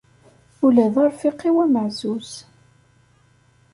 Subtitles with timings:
[0.65, 2.31] Ula d arfiq-iw ameɛzuz.